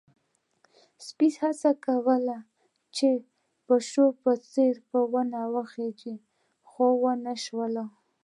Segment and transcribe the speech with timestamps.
[1.05, 2.37] سپي هڅه کوله
[2.95, 3.23] چې د
[3.65, 6.15] پيشو په څېر په ونې وخيژي،
[6.69, 7.75] خو ونه شول.